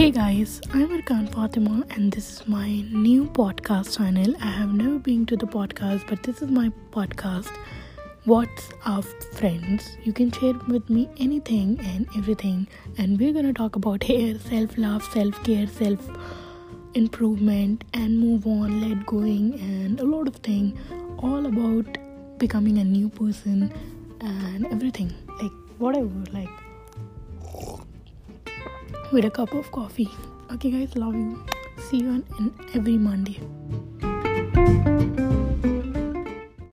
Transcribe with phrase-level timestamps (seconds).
[0.00, 4.34] Hey guys, I'm Arkan Fatima and this is my new podcast channel.
[4.40, 7.50] I have never been to the podcast, but this is my podcast.
[8.24, 9.98] What's up, friends?
[10.02, 12.66] You can share with me anything and everything,
[12.96, 16.08] and we're gonna talk about hair, self love, self care, self
[16.94, 20.80] improvement, and move on, let going, and a lot of things
[21.18, 21.98] all about
[22.38, 23.70] becoming a new person
[24.22, 26.59] and everything like whatever, like
[29.12, 30.08] with a cup of coffee.
[30.52, 31.44] Okay, guys, love you.
[31.88, 33.40] See you on every Monday.